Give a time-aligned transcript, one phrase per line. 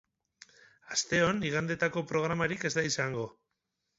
[0.95, 3.29] Asteon igandetako programarik ez da izango.